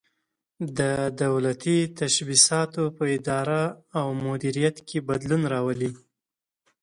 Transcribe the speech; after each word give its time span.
د 0.77 0.79
دولتي 1.23 1.77
تشبثاتو 1.99 2.83
په 2.97 3.03
اداره 3.17 3.61
او 3.99 4.07
مدیریت 4.25 4.77
کې 4.87 4.97
بدلون 5.09 5.41
راولي. 5.53 5.91